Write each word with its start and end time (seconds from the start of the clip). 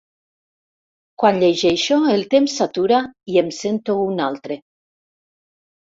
Quan 1.23 1.37
llegeixo 1.43 1.99
el 2.13 2.25
temps 2.33 2.57
s'atura 2.61 3.03
i 3.35 3.39
em 3.43 3.55
sento 3.61 3.99
un 4.07 4.27
altre. 4.31 4.59